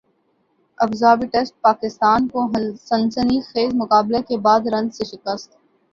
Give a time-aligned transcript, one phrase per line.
[0.77, 2.39] ابو Dhabi test Pakistan کو
[2.85, 5.49] سنسنی خیزمقابلے کے بعد رنز سے شکست